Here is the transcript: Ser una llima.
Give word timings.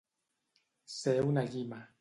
Ser 0.95 1.15
una 1.31 1.47
llima. 1.53 1.87